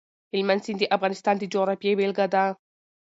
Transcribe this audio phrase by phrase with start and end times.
[0.33, 2.45] هلمند سیند د افغانستان د جغرافیې بېلګه ده.